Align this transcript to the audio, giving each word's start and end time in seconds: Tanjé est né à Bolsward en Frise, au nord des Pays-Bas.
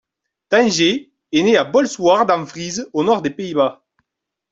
Tanjé 0.49 1.11
est 1.31 1.43
né 1.43 1.57
à 1.57 1.63
Bolsward 1.63 2.31
en 2.31 2.43
Frise, 2.47 2.89
au 2.91 3.03
nord 3.03 3.21
des 3.21 3.29
Pays-Bas. 3.29 3.83